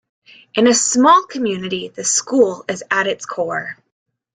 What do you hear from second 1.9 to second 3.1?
school is at